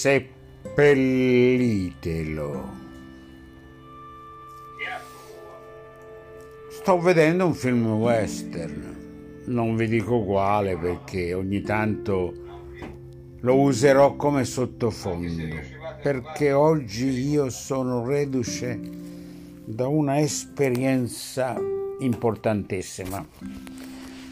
[0.00, 2.78] Seppellitelo.
[6.70, 9.42] Sto vedendo un film western.
[9.44, 12.32] Non vi dico quale perché ogni tanto
[13.40, 15.56] lo userò come sottofondo.
[16.02, 18.80] Perché oggi io sono reduce
[19.66, 21.60] da una esperienza
[21.98, 23.22] importantissima.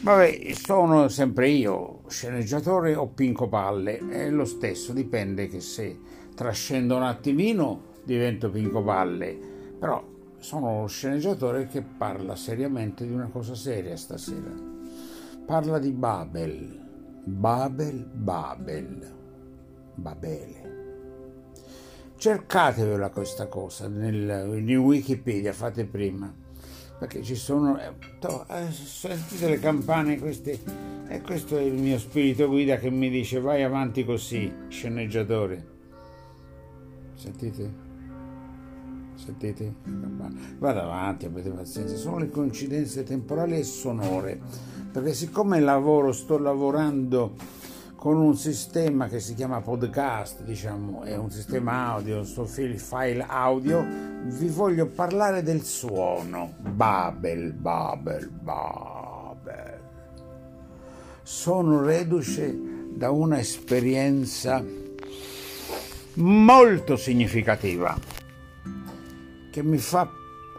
[0.01, 5.99] Vabbè, sono sempre io, sceneggiatore o Pinco Palle, è lo stesso, dipende che se
[6.33, 9.37] trascendo un attimino divento Pinco Palle,
[9.77, 10.01] però
[10.37, 14.53] sono lo sceneggiatore che parla seriamente di una cosa seria stasera.
[15.45, 16.87] Parla di Babel,
[17.25, 19.15] Babel, Babel,
[19.95, 20.77] Babele.
[22.15, 26.33] Cercatevela questa cosa nel, in Wikipedia, fate prima,
[26.99, 27.79] perché ci sono...
[27.79, 27.93] Eh,
[28.49, 30.59] eh, sentite le campane, queste,
[31.07, 35.77] e questo è il mio spirito guida che mi dice vai avanti così, sceneggiatore.
[37.15, 37.87] Sentite?
[39.15, 39.73] Sentite?
[40.59, 44.39] Vado avanti, avete pazienza, sono le coincidenze temporali e sonore,
[44.91, 47.35] perché siccome lavoro, sto lavorando
[47.99, 53.85] con un sistema che si chiama podcast, diciamo, è un sistema audio, sto file audio,
[54.23, 56.53] vi voglio parlare del suono.
[56.59, 59.81] Babel, Babel, Babel.
[61.23, 62.57] Sono reduce
[62.93, 64.63] da una esperienza
[66.13, 67.99] molto significativa
[69.51, 70.09] che mi fa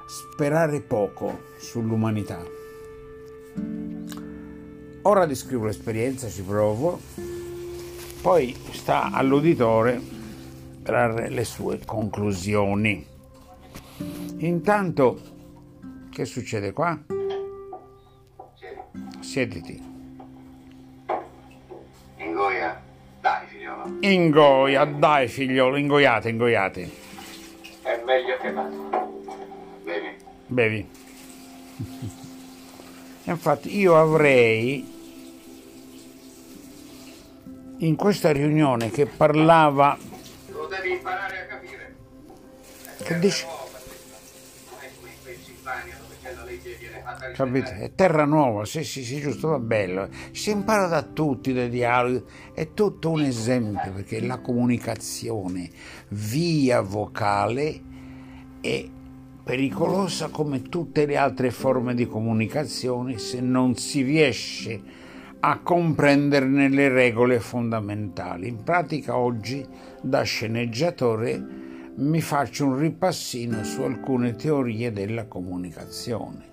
[0.06, 2.44] sperare poco sull'umanità.
[5.02, 7.00] Ora descrivo l'esperienza, ci provo,
[8.20, 10.00] poi sta all'uditore
[10.82, 13.06] trarre le sue conclusioni.
[14.38, 15.20] Intanto,
[16.10, 16.98] che succede qua?
[19.20, 19.88] Siediti.
[22.16, 22.80] Ingoia,
[23.20, 23.96] dai figliolo.
[24.00, 26.90] Ingoia, dai figliolo, ingoiate, ingoiate.
[27.82, 29.08] È meglio che vada.
[29.84, 30.16] Bevi.
[30.46, 30.88] Bevi.
[33.24, 34.99] Infatti io avrei
[37.82, 39.96] in questa riunione che parlava
[40.48, 41.94] Lo devi imparare a capire.
[42.98, 43.44] È Che dici?
[43.44, 43.78] terra nuova,
[44.70, 47.78] Non è come in Pennsylvania dove c'è la legge e viene fatta Capite?
[47.78, 50.08] È terra nuova, sì, sì, sì, giusto, va bello.
[50.32, 55.70] Si impara da tutti dai dialoghi, è tutto un esempio perché la comunicazione
[56.08, 57.80] via vocale
[58.60, 58.86] è
[59.42, 64.99] pericolosa come tutte le altre forme di comunicazione se non si riesce a
[65.62, 68.48] comprenderne le regole fondamentali.
[68.48, 69.66] In pratica oggi
[70.02, 71.42] da sceneggiatore
[71.96, 76.48] mi faccio un ripassino su alcune teorie della comunicazione.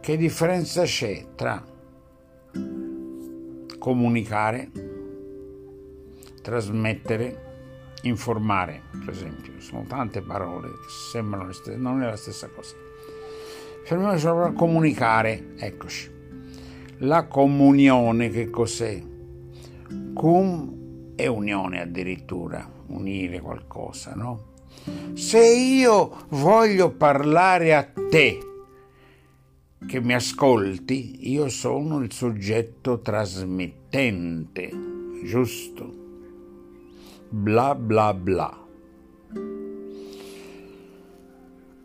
[0.00, 1.62] Che differenza c'è tra
[3.78, 4.70] comunicare,
[6.42, 7.52] trasmettere,
[8.02, 9.52] informare, per esempio?
[9.60, 12.74] Sono tante parole che sembrano le stesse, non è la stessa cosa.
[13.84, 16.10] Fermiamoci sopra comunicare, eccoci.
[17.00, 18.98] La comunione che cos'è?
[20.14, 24.52] Cum è unione addirittura, unire qualcosa, no?
[25.12, 28.38] Se io voglio parlare a te,
[29.86, 34.70] che mi ascolti, io sono il soggetto trasmittente,
[35.24, 35.94] giusto?
[37.28, 38.63] Bla bla bla.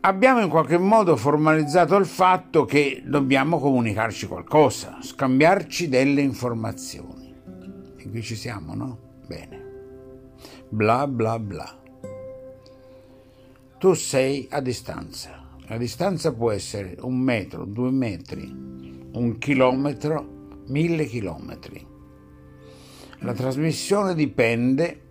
[0.02, 7.34] Abbiamo in qualche modo formalizzato il fatto che dobbiamo comunicarci qualcosa, scambiarci delle informazioni.
[7.98, 8.98] E qui ci siamo, no?
[9.26, 9.62] Bene.
[10.70, 11.78] Bla bla bla.
[13.76, 15.48] Tu sei a distanza.
[15.66, 18.50] La distanza può essere un metro, due metri,
[19.12, 21.86] un chilometro, mille chilometri.
[23.18, 25.09] La trasmissione dipende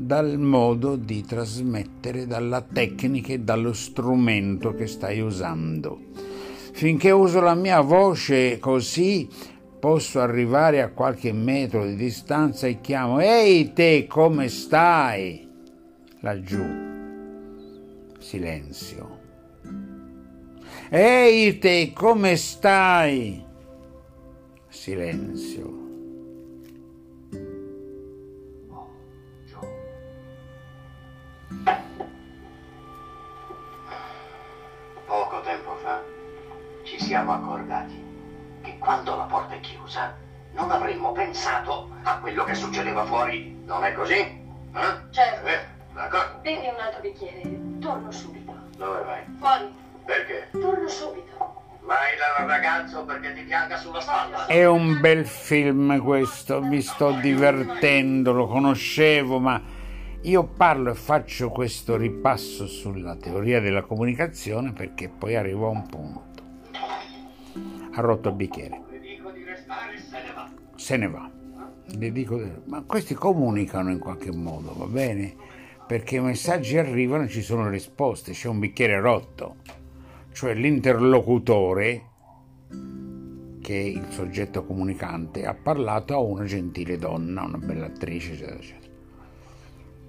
[0.00, 5.98] dal modo di trasmettere, dalla tecnica e dallo strumento che stai usando.
[6.72, 9.28] Finché uso la mia voce così,
[9.80, 15.48] posso arrivare a qualche metro di distanza e chiamo Ehi te, come stai?
[16.20, 16.64] Laggiù.
[18.20, 19.18] Silenzio.
[20.90, 23.44] Ehi te, come stai?
[24.68, 25.77] Silenzio.
[37.08, 38.04] Siamo accordati
[38.60, 40.14] che quando la porta è chiusa
[40.52, 43.62] non avremmo pensato a quello che succedeva fuori.
[43.64, 44.16] Non è così?
[44.16, 44.40] Eh?
[45.08, 45.46] Certo.
[45.46, 45.58] Eh,
[45.94, 46.40] d'accordo.
[46.42, 47.40] Bevi un altro bicchiere.
[47.80, 48.52] Torno subito.
[48.76, 49.22] Dove vai?
[49.38, 49.74] Fuori.
[50.04, 50.48] Perché?
[50.50, 51.62] Torno subito.
[51.80, 54.44] Vai dal ragazzo perché ti pianga sulla spalla.
[54.44, 59.58] È un bel film questo, mi sto divertendo, lo conoscevo, ma
[60.20, 65.86] io parlo e faccio questo ripasso sulla teoria della comunicazione perché poi arrivo a un
[65.86, 66.27] punto.
[67.98, 68.80] Ha rotto il bicchiere.
[70.76, 71.28] Se ne va.
[72.12, 75.34] dico, ma questi comunicano in qualche modo, va bene?
[75.84, 79.56] Perché i messaggi arrivano e ci sono risposte, c'è un bicchiere rotto,
[80.30, 82.02] cioè l'interlocutore,
[83.60, 88.58] che è il soggetto comunicante, ha parlato a una gentile donna, una bella attrice, eccetera,
[88.58, 88.77] eccetera.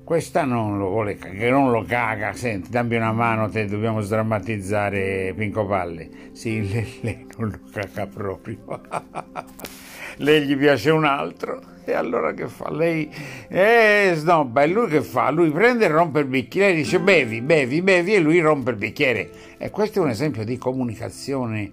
[0.10, 5.36] Questa non lo vuole, che non lo caga, senti, dammi una mano, te dobbiamo sdrammatizzare
[5.38, 6.10] Pinco Palle.
[6.32, 8.58] Sì, lei, lei non lo caga proprio.
[10.18, 12.72] lei gli piace un altro e allora che fa?
[12.72, 13.08] Lei
[13.50, 15.30] eh, snobba e lui che fa?
[15.30, 19.30] Lui prende e rompe il bicchiere, dice bevi, bevi, bevi e lui rompe il bicchiere.
[19.60, 21.72] E questo è un esempio di comunicazione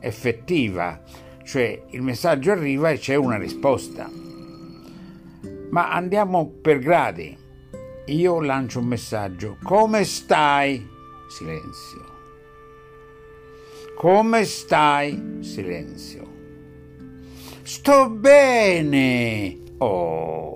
[0.00, 1.02] effettiva,
[1.44, 4.10] cioè il messaggio arriva e c'è una risposta.
[5.70, 7.44] Ma andiamo per gradi.
[8.08, 9.56] Io lancio un messaggio.
[9.64, 10.88] Come stai?
[11.28, 12.04] Silenzio.
[13.96, 15.38] Come stai?
[15.40, 16.24] Silenzio.
[17.62, 19.58] Sto bene.
[19.78, 20.54] Oh,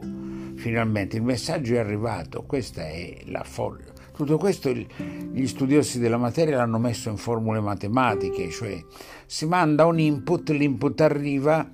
[0.55, 2.45] finalmente il messaggio è arrivato.
[2.45, 3.91] Questa è la folla.
[4.15, 8.79] Tutto questo gli studiosi della materia l'hanno messo in formule matematiche, cioè
[9.27, 11.69] si manda un input, l'input arriva,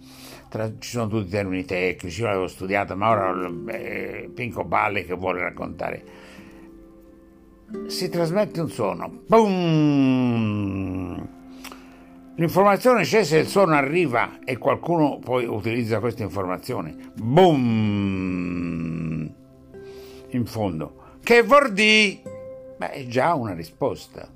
[0.48, 5.04] tra, ci sono tutti i termini tecnici, io l'avevo studiato, ma ora eh, Pinco Balle
[5.04, 6.04] che vuole raccontare.
[7.86, 11.28] Si trasmette un suono, boom!
[12.36, 16.94] L'informazione c'è se il suono arriva e qualcuno poi utilizza questa informazione.
[17.14, 18.54] Boom!
[20.30, 21.04] In fondo.
[21.22, 22.20] Che vuol dire?
[22.76, 24.28] Beh, è già una risposta.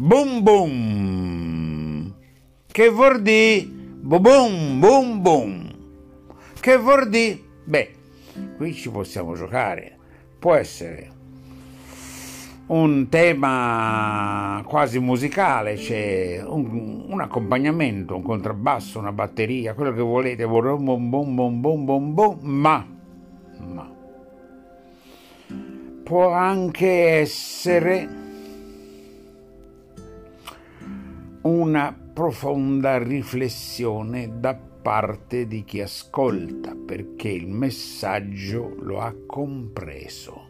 [0.00, 2.14] Boom boom!
[2.66, 3.77] Che vuol dire?
[4.00, 5.70] Boom boom boom!
[6.60, 7.38] Che vuol dire?
[7.64, 7.94] Beh,
[8.56, 9.96] qui ci possiamo giocare.
[10.38, 11.10] Può essere
[12.66, 20.46] un tema quasi musicale, c'è un, un, accompagnamento, un contrabbasso, una batteria, quello che volete,
[20.46, 22.86] bom bom bom bom bom bom, bom ma,
[23.58, 23.96] ma
[26.08, 28.08] può anche essere
[31.42, 40.46] una profonda riflessione da parte di chi ascolta, perché il messaggio lo ha compreso.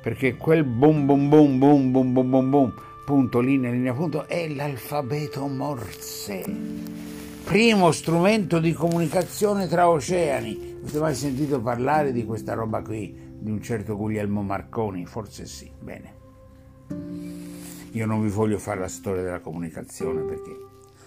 [0.00, 2.74] Perché quel boom boom boom boom boom boom boom boom
[3.04, 6.42] punto linea linea punto è l'alfabeto Morse.
[7.44, 10.78] Primo strumento di comunicazione tra oceani.
[10.80, 15.04] Avete mai sentito parlare di questa roba qui di un certo Guglielmo Marconi?
[15.04, 15.70] Forse sì.
[15.78, 17.37] Bene
[17.98, 20.56] io non vi voglio fare la storia della comunicazione perché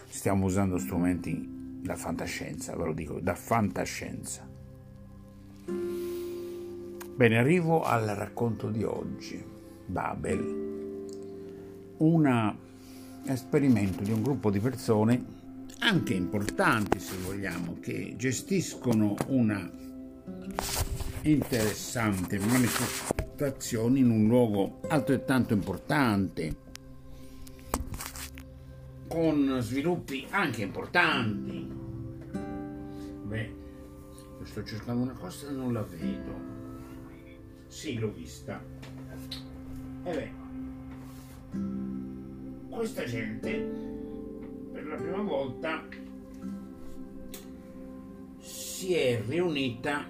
[0.10, 4.51] stiamo usando strumenti da fantascienza ve lo dico da fantascienza
[7.21, 9.43] Bene, arrivo al racconto di oggi.
[9.86, 11.10] Babel.
[11.98, 12.55] Un
[13.25, 15.24] esperimento di un gruppo di persone,
[15.81, 19.69] anche importanti se vogliamo, che gestiscono una
[21.21, 26.55] interessante manifestazione in un luogo altrettanto importante,
[29.12, 31.70] con sviluppi anche importanti.
[33.24, 33.56] Beh,
[34.44, 36.34] sto cercando una cosa e non la vedo.
[37.68, 38.63] Sì, l'ho vista.
[40.03, 40.32] E beh,
[42.70, 43.51] questa gente
[44.72, 45.84] per la prima volta
[48.39, 50.06] si è riunita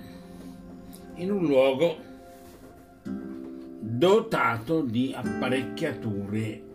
[1.15, 1.97] in un luogo
[3.79, 6.69] dotato di apparecchiature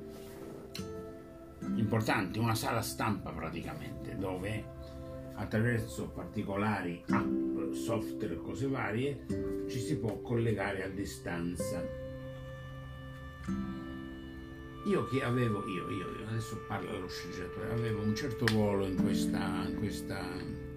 [1.76, 4.74] importanti, una sala stampa praticamente, dove
[5.34, 9.26] attraverso particolari app, software e cose varie
[9.68, 12.04] ci si può collegare a distanza.
[14.86, 19.64] Io che avevo, io, io, adesso parlo dello sceneggiatore, avevo un certo ruolo in questa,
[19.66, 20.20] in questa,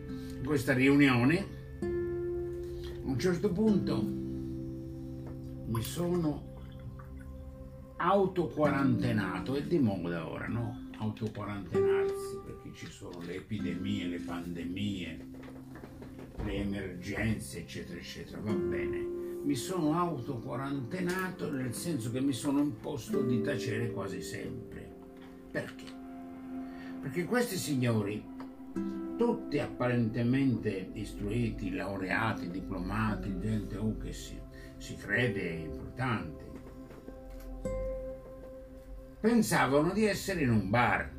[0.09, 1.37] in questa riunione,
[1.81, 4.01] a un certo punto
[5.67, 6.55] mi sono
[7.97, 10.88] autoquarantenato, è di moda ora, no?
[10.99, 15.27] Autoquarantenarsi perché ci sono le epidemie, le pandemie,
[16.43, 18.97] le emergenze, eccetera, eccetera, va bene.
[19.43, 24.91] Mi sono autoquarantenato nel senso che mi sono imposto di tacere quasi sempre.
[25.49, 25.85] Perché?
[27.01, 28.21] Perché questi signori
[29.17, 34.39] tutti apparentemente istruiti, laureati, diplomati, gente oh, che si,
[34.77, 36.48] si crede importante,
[39.19, 41.17] pensavano di essere in un bar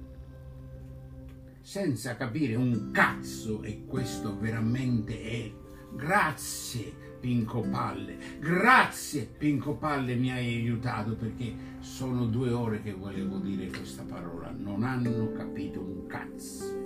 [1.61, 5.53] senza capire un cazzo e questo veramente è
[5.93, 8.17] grazie Pinco Palle.
[8.41, 14.51] Grazie Pinco Palle mi hai aiutato perché sono due ore che volevo dire questa parola.
[14.57, 16.79] Non hanno capito un cazzo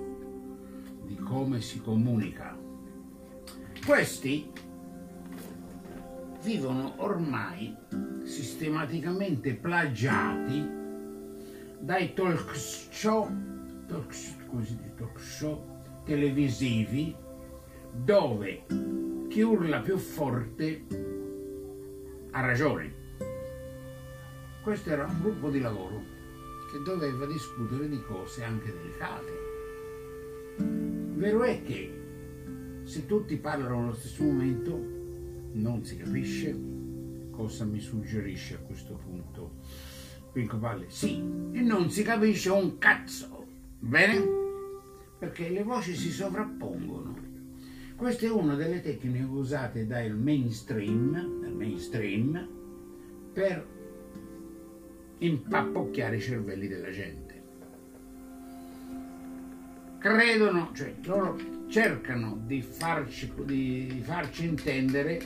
[1.07, 2.59] di come si comunica.
[3.87, 4.51] Questi
[6.43, 7.75] vivono ormai
[8.25, 10.83] sistematicamente plagiati
[11.85, 13.29] dai talk show
[13.87, 14.15] talk,
[14.47, 15.63] così, talk show
[16.07, 17.15] televisivi
[17.93, 18.65] dove
[19.29, 20.87] chi urla più forte
[22.31, 23.03] ha ragione.
[24.63, 26.03] Questo era un gruppo di lavoro
[26.73, 29.33] che doveva discutere di cose anche delicate.
[30.57, 34.75] Vero è che se tutti parlano allo stesso momento
[35.53, 36.59] non si capisce
[37.31, 39.93] cosa mi suggerisce a questo punto
[40.35, 40.87] Pinco Palle.
[40.89, 41.15] Sì,
[41.53, 43.47] e non si capisce un cazzo.
[43.79, 44.21] Bene?
[45.17, 47.17] Perché le voci si sovrappongono.
[47.95, 52.49] Questa è una delle tecniche usate dal mainstream, dal mainstream
[53.33, 53.65] per
[55.19, 57.43] impappocchiare i cervelli della gente.
[60.01, 61.39] Credono, cioè loro
[61.69, 65.23] cercano di farci, di farci intendere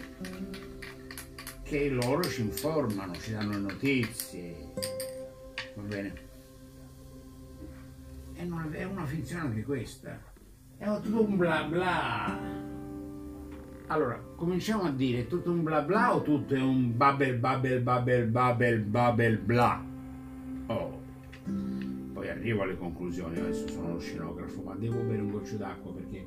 [1.69, 4.73] che loro ci informano, ci danno notizie,
[5.75, 6.13] va bene?
[8.33, 10.19] È una, è una finzione anche questa,
[10.79, 12.39] è tutto un bla bla.
[13.89, 17.81] Allora, cominciamo a dire, è tutto un bla bla o tutto è un babel babel
[17.83, 19.85] babel babel babel bla?
[20.69, 21.01] Oh,
[22.15, 26.27] poi arrivo alle conclusioni, adesso sono lo scenografo, ma devo bere un goccio d'acqua perché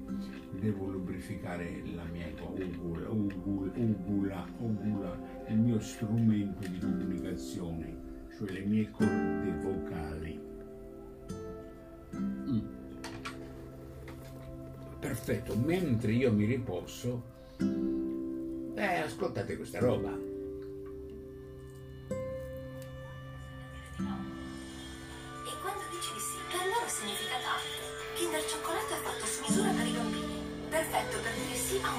[0.59, 5.19] devo lubrificare la mia ugula, ugula, ugula, ugula,
[5.51, 7.95] il mio strumento di comunicazione,
[8.37, 10.39] cioè le mie corde vocali.
[12.15, 12.59] Mm.
[14.99, 17.23] Perfetto, mentre io mi riposo,
[18.75, 20.30] eh, ascoltate questa roba.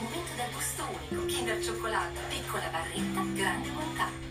[0.02, 4.22] condimento dal gusto unico, Kinder Cioccolato, piccola barretta, grande bontà.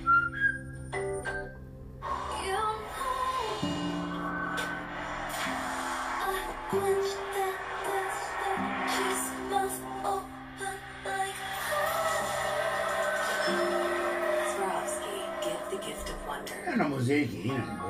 [16.43, 17.89] È una musichina.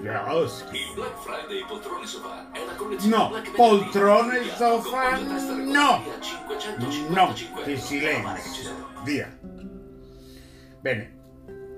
[0.00, 5.36] Il Black Friday poltrone sofà è la collezione No, Black poltrone sofà, no.
[5.36, 7.62] regolare a 555 No, euro.
[7.64, 8.70] che silenzio.
[9.04, 9.38] Via.
[10.80, 11.16] Bene,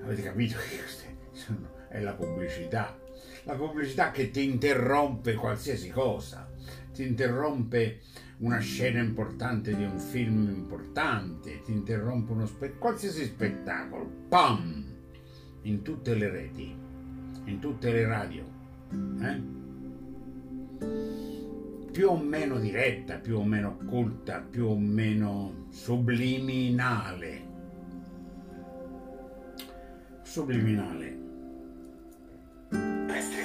[0.05, 2.97] avete capito che questa sono- è la pubblicità.
[3.45, 6.49] La pubblicità che ti interrompe qualsiasi cosa.
[6.93, 8.01] Ti interrompe
[8.39, 14.09] una scena importante di un film importante, ti interrompe uno spe- qualsiasi spettacolo.
[14.29, 14.89] Pam!
[15.63, 16.75] In tutte le reti,
[17.45, 18.45] in tutte le radio.
[19.21, 19.59] Eh?
[21.91, 27.49] più o meno diretta, più o meno occulta, più o meno subliminale.
[30.23, 31.19] Subliminale.
[32.71, 33.43] Mestre,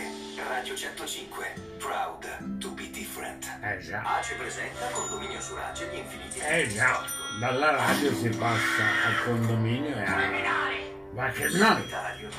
[0.47, 1.45] Radio 105,
[1.79, 3.45] proud to be different.
[3.61, 7.03] Eh già, Ace presenta Condominio su Ace gli infiniti eh già,
[7.39, 10.64] dalla radio si passa al condominio e a...
[11.15, 11.77] Ma che no!
[11.79, 12.29] Italia.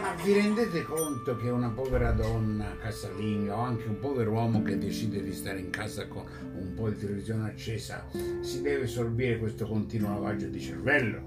[0.00, 4.78] Ma vi rendete conto che una povera donna casalinga o anche un povero uomo che
[4.78, 8.06] decide di stare in casa con un po' di televisione accesa
[8.40, 11.20] si deve sorbire questo continuo lavaggio di cervello?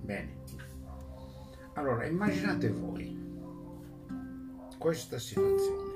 [0.00, 0.40] Bene.
[1.74, 3.16] Allora, immaginate voi
[4.78, 5.90] questa situazione.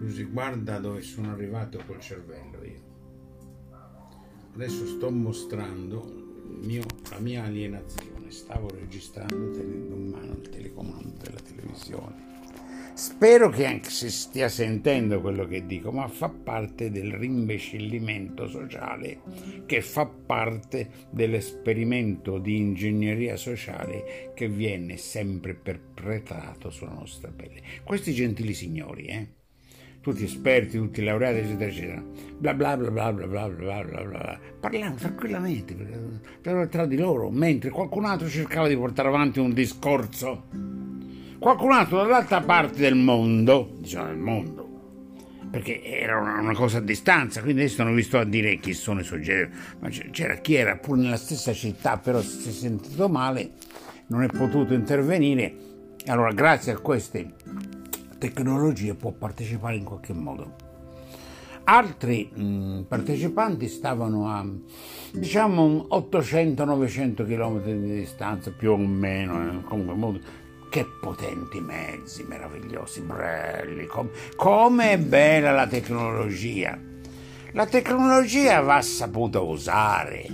[0.00, 2.87] Così guarda dove sono arrivato col cervello io.
[4.58, 6.02] Adesso sto mostrando
[6.62, 8.28] mio- la mia alienazione.
[8.32, 12.26] Stavo registrando tenendo in mano il telecomando della televisione.
[12.92, 19.20] Spero che anche se stia sentendo quello che dico, ma fa parte del rimbecillimento sociale
[19.64, 27.62] che fa parte dell'esperimento di ingegneria sociale che viene sempre perpetrato sulla nostra pelle.
[27.84, 29.37] Questi gentili signori, eh?
[30.10, 32.02] Tutti esperti, tutti laureati, eccetera, eccetera,
[32.38, 35.76] bla bla bla bla bla bla bla bla bla, parlavano tranquillamente
[36.40, 40.44] tra- di loro, mentre qualcun altro cercava di portare avanti un discorso.
[41.38, 44.68] qualcun altro dall'altra parte del mondo, diciamo del mondo,
[45.50, 48.72] perché era una, una cosa a distanza, quindi adesso non vi sto a dire chi
[48.72, 53.08] sono i soggetti, ma c'era chi era pure nella stessa città, però si è sentito
[53.08, 53.50] male,
[54.08, 55.54] non è potuto intervenire,
[56.06, 57.32] allora grazie a queste
[58.18, 60.66] tecnologie può partecipare in qualche modo.
[61.64, 64.44] Altri mh, partecipanti stavano a
[65.12, 70.26] diciamo 800-900 km di distanza più o meno, eh, comunque molto,
[70.70, 76.78] che potenti mezzi meravigliosi, belli, com- come è bella la tecnologia.
[77.52, 80.26] La tecnologia va saputa usare.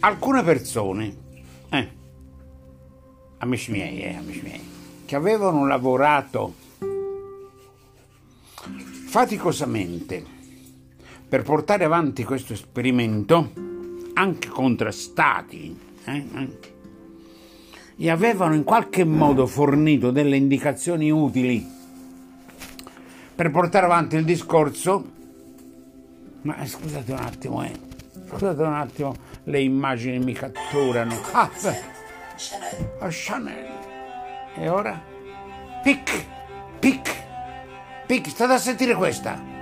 [0.00, 1.16] Alcune persone,
[1.70, 1.88] eh,
[3.38, 4.60] amici miei, eh, amici miei,
[5.04, 6.54] che avevano lavorato
[9.06, 10.24] faticosamente
[11.28, 13.50] per portare avanti questo esperimento,
[14.14, 16.24] anche contrastati, eh,
[17.96, 21.66] eh, avevano in qualche modo fornito delle indicazioni utili
[23.34, 25.10] per portare avanti il discorso.
[26.42, 27.72] Ma eh, scusate un attimo, eh.
[28.28, 31.14] Scusate un attimo, le immagini mi catturano.
[31.32, 31.92] Ah, beh.
[33.10, 33.73] Chanel.
[34.56, 35.00] E ora?
[35.82, 36.24] Pic,
[36.78, 37.24] pic,
[38.06, 39.52] pic, state a sentire questa.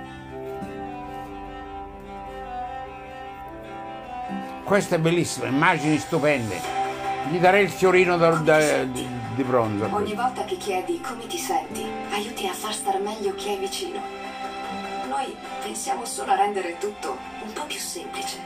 [4.63, 6.81] Questa è bellissima, immagini stupende.
[7.29, 9.87] Gli darei il fiorino da- da- di, di bronzo.
[9.91, 13.99] Ogni volta che chiedi come ti senti, aiuti a far star meglio chi è vicino.
[15.09, 18.37] Noi pensiamo solo a rendere tutto un po' più semplice.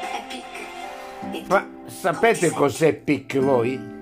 [0.00, 1.46] È pic.
[1.48, 4.01] Ma sapete cos'è PIC voi?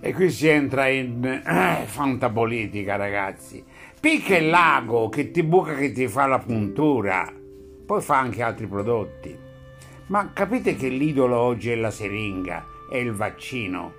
[0.00, 3.64] E qui si entra in eh, fantapolitica, ragazzi.
[4.00, 7.30] PIC è l'ago che ti buca, che ti fa la puntura.
[7.86, 9.36] Poi fa anche altri prodotti.
[10.06, 13.92] Ma capite che l'idolo oggi è la siringa, è il vaccino.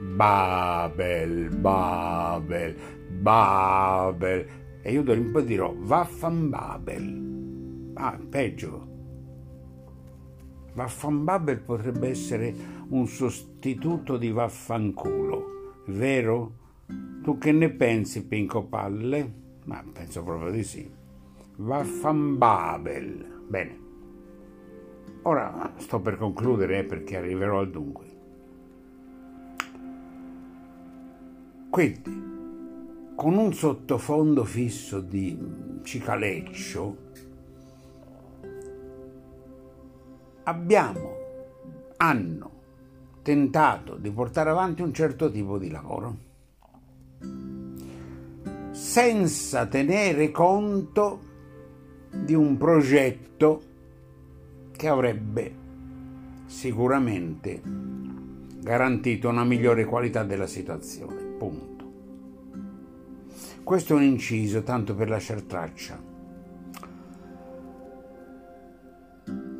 [0.00, 2.74] Babel, Babel,
[3.08, 4.46] Babel.
[4.82, 6.54] E io poi dirò Vaffan
[7.94, 8.93] Ah, peggio.
[10.74, 11.24] Vaffan
[11.64, 12.54] potrebbe essere
[12.88, 16.62] un sostituto di vaffanculo, vero?
[17.22, 19.32] Tu che ne pensi, Pinco Palle?
[19.66, 20.90] Ma penso proprio di sì.
[21.56, 23.82] Vaffan Bene.
[25.22, 28.04] Ora sto per concludere eh, perché arriverò al dunque.
[31.70, 32.22] Quindi,
[33.14, 35.38] con un sottofondo fisso di
[35.82, 36.96] cicaleccio,
[40.44, 41.16] abbiamo,
[41.96, 42.50] hanno
[43.22, 46.16] tentato di portare avanti un certo tipo di lavoro,
[48.70, 51.20] senza tenere conto
[52.10, 53.62] di un progetto
[54.72, 55.54] che avrebbe
[56.46, 57.60] sicuramente
[58.60, 61.22] garantito una migliore qualità della situazione.
[61.38, 61.72] Punto.
[63.62, 66.12] Questo è un inciso tanto per lasciar traccia.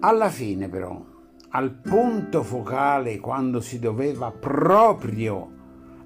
[0.06, 1.02] Alla fine però,
[1.48, 5.50] al punto focale quando si doveva proprio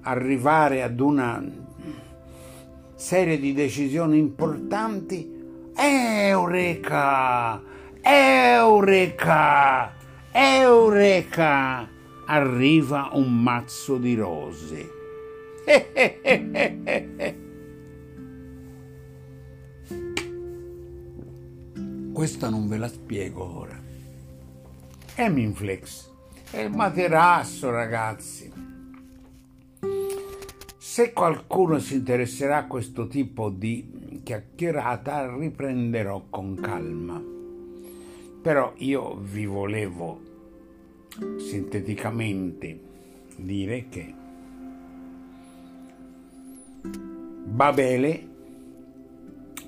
[0.03, 1.43] arrivare ad una
[2.95, 5.29] serie di decisioni importanti,
[5.75, 7.61] Eureka!
[8.01, 9.91] Eureka!
[10.31, 11.89] Eureka!
[12.25, 14.89] Arriva un mazzo di rose.
[22.13, 23.78] Questa non ve la spiego ora.
[25.21, 26.09] Eminflex
[26.49, 28.49] è il materasso, ragazzi.
[30.77, 37.21] Se qualcuno si interesserà a questo tipo di chiacchierata, riprenderò con calma.
[38.41, 40.21] Però io vi volevo
[41.37, 42.79] sinteticamente
[43.35, 44.13] dire che
[46.81, 48.27] Babele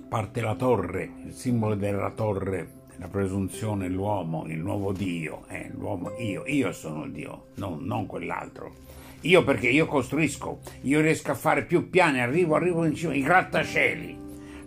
[0.08, 6.12] parte la torre, il simbolo della torre, la presunzione, l'uomo, il nuovo Dio, eh, l'uomo,
[6.20, 8.76] io, io sono il Dio, non, non quell'altro.
[9.22, 13.24] Io perché io costruisco, io riesco a fare più piani, arrivo, arrivo in cima, i
[13.24, 14.20] grattacieli.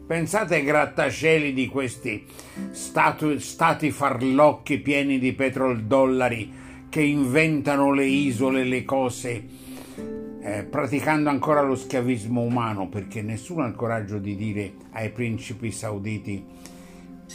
[0.04, 2.26] Pensate ai grattacieli di questi
[2.72, 6.52] statu- stati farlocchi pieni di petrodollari
[6.88, 9.44] che inventano le isole, le cose,
[10.42, 15.70] eh, praticando ancora lo schiavismo umano, perché nessuno ha il coraggio di dire ai principi
[15.70, 16.44] sauditi,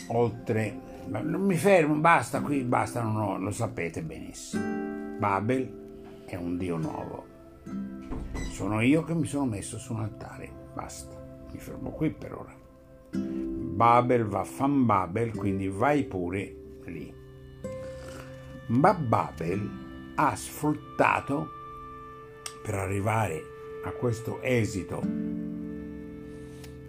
[0.07, 5.17] oltre, non mi fermo, basta qui, basta, no, no, lo sapete benissimo.
[5.17, 7.25] Babel è un dio nuovo.
[8.51, 11.15] Sono io che mi sono messo su un altare, basta,
[11.51, 12.55] mi fermo qui per ora.
[13.11, 17.13] Babel va fan Babel, quindi vai pure lì.
[18.67, 21.47] Ma Babel ha sfruttato
[22.61, 23.41] per arrivare
[23.85, 25.01] a questo esito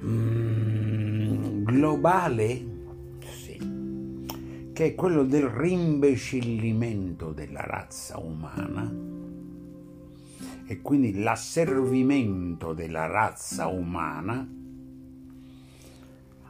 [0.04, 2.69] mm, globale,
[4.80, 8.90] che è quello del rimbecillimento della razza umana
[10.64, 14.48] e quindi l'asservimento della razza umana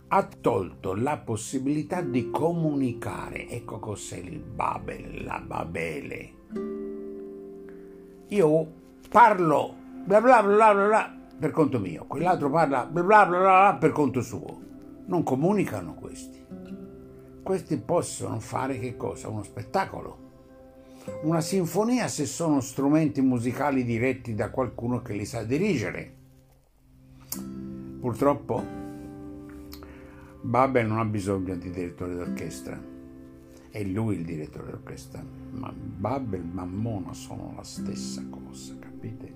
[0.06, 3.48] ha tolto la possibilità di comunicare.
[3.48, 6.32] Ecco cos'è il Babel, la Babele.
[8.28, 8.72] Io
[9.08, 13.76] parlo bla bla bla bla, bla per conto mio, quell'altro parla bla bla bla bla
[13.80, 14.60] per conto suo.
[15.06, 16.39] Non comunicano questi.
[17.50, 19.26] Questi possono fare che cosa?
[19.26, 20.18] Uno spettacolo.
[21.22, 26.14] Una sinfonia se sono strumenti musicali diretti da qualcuno che li sa dirigere.
[27.98, 28.62] Purtroppo
[30.42, 32.80] Babel non ha bisogno di direttore d'orchestra,
[33.68, 39.34] è lui il direttore d'orchestra, ma Babel e Mammona sono la stessa cosa, capite?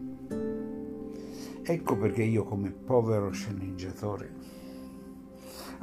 [1.64, 4.62] Ecco perché io come povero sceneggiatore,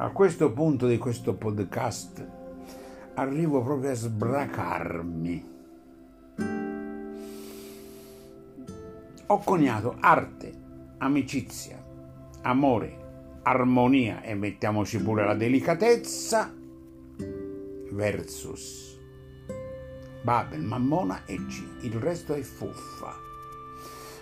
[0.02, 2.28] a questo punto di questo podcast,
[3.14, 5.50] arrivo proprio a sbracarmi.
[9.28, 10.52] Ho coniato arte,
[10.98, 11.86] amicizia,
[12.42, 12.98] amore,
[13.44, 16.52] armonia e mettiamoci pure la delicatezza
[17.92, 19.00] versus
[20.24, 21.84] Babel, Mammona e G.
[21.84, 23.30] Il resto è fuffa.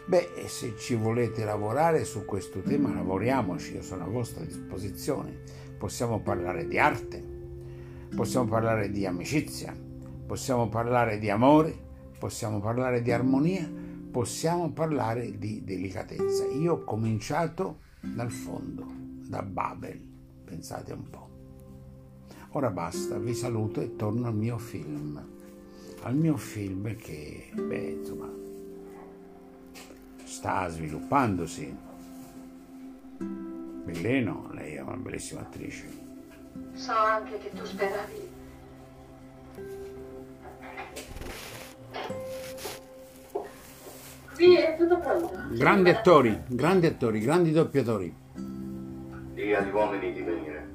[0.10, 5.68] Beh, se ci volete lavorare su questo tema, lavoriamoci, io sono a vostra disposizione.
[5.80, 7.24] Possiamo parlare di arte,
[8.14, 9.74] possiamo parlare di amicizia,
[10.28, 11.74] possiamo parlare di amore,
[12.20, 13.66] possiamo parlare di armonia,
[14.12, 16.48] possiamo parlare di delicatezza.
[16.48, 18.86] Io ho cominciato dal fondo
[19.26, 20.02] da Babel.
[20.44, 21.30] Pensate un po'.
[22.52, 25.26] Ora basta, vi saluto e torno al mio film.
[26.02, 28.30] Al mio film che, beh, insomma,
[30.26, 31.88] sta sviluppandosi.
[33.90, 35.90] Belleno, lei è una bellissima attrice.
[36.74, 38.30] So anche che tu speravi.
[44.36, 45.32] Qui è tutto pronto.
[45.50, 48.16] Grandi attori, grandi attori, grandi doppiatori.
[49.34, 50.68] Dì agli uomini di venire.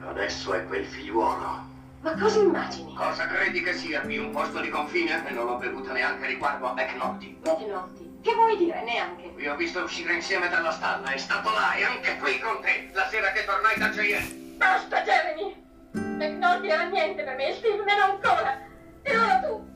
[0.00, 1.73] Adesso è quel figliuolo.
[2.04, 2.94] Ma cosa immagini?
[2.94, 5.26] Cosa credi che sia qui un posto di confine?
[5.26, 7.38] E non l'ho bevuta neanche riguardo a McNulty.
[7.42, 8.18] Mettinotti.
[8.20, 8.84] Che vuoi dire?
[8.84, 9.32] Neanche.
[9.34, 12.90] Vi ho visto uscire insieme dalla stalla, è stato là e anche qui con te,
[12.92, 14.56] la sera che tornai da Cheyenne.
[14.58, 15.56] Basta, Jeremy!
[15.92, 18.60] McNulty era niente per me, Steve meno ancora.
[19.00, 19.66] E ora tu!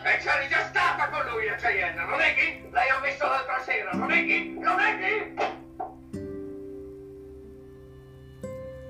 [0.00, 2.68] E c'eri già stata con lui a Cheyenne, non è che?
[2.70, 4.54] Lei ho visto l'altra sera, non è che?
[4.60, 5.60] Non è che?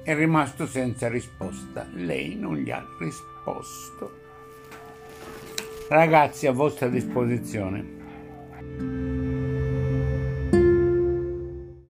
[0.05, 1.87] È rimasto senza risposta.
[1.93, 4.19] Lei non gli ha risposto.
[5.88, 8.02] Ragazzi, a vostra disposizione.